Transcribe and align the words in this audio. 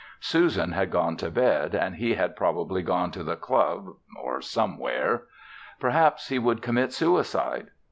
Susan 0.19 0.71
had 0.71 0.89
gone 0.89 1.15
to 1.15 1.29
bed 1.29 1.75
and 1.75 1.93
he 1.97 2.15
had 2.15 2.35
probably 2.35 2.81
gone 2.81 3.11
to 3.11 3.21
the 3.23 3.35
club 3.35 3.87
or 4.19 4.41
somewhere. 4.41 5.25
Perhaps 5.79 6.29
he 6.29 6.39
would 6.39 6.63
commit 6.63 6.91
suicide. 6.91 7.69